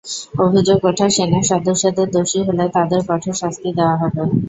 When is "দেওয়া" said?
3.77-3.95